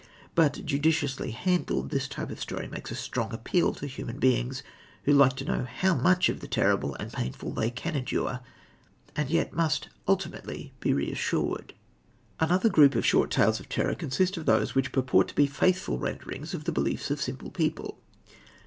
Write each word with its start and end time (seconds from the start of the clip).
But, 0.33 0.65
judiciously 0.65 1.29
handled, 1.29 1.91
this 1.91 2.07
type 2.07 2.31
of 2.31 2.39
story 2.41 2.67
makes 2.67 2.89
a 2.89 2.95
strong 2.95 3.31
appeal 3.31 3.71
to 3.75 3.85
human 3.85 4.17
beings 4.17 4.63
who 5.03 5.13
like 5.13 5.33
to 5.35 5.45
know 5.45 5.63
how 5.65 5.93
much 5.93 6.27
of 6.27 6.39
the 6.39 6.47
terrible 6.47 6.95
and 6.95 7.13
painful 7.13 7.51
they 7.51 7.69
can 7.69 7.95
endure, 7.95 8.39
and 9.15 9.29
who 9.29 9.35
yet 9.35 9.53
must 9.53 9.89
ultimately 10.07 10.73
be 10.79 10.91
reassured. 10.91 11.75
Another 12.39 12.67
group 12.67 12.95
of 12.95 13.05
short 13.05 13.29
tales 13.29 13.59
of 13.59 13.69
terror 13.69 13.93
consists 13.93 14.37
of 14.37 14.47
those 14.47 14.73
which 14.73 14.91
purport 14.91 15.27
to 15.27 15.35
be 15.35 15.45
faithful 15.45 15.99
renderings 15.99 16.55
of 16.55 16.63
the 16.63 16.71
beliefs 16.71 17.11
of 17.11 17.21
simple 17.21 17.51
people. 17.51 17.99